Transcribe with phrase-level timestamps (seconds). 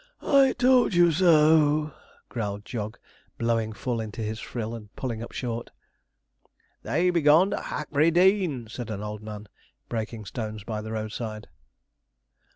[0.23, 1.93] 'I told you so (puff)!'
[2.27, 2.97] growled Jog,
[3.37, 5.69] blowing full into his frill, and pulling up short.
[6.81, 9.47] 'They be gone to Hackberry Dean,' said an old man,
[9.89, 11.49] breaking stones by the roadside.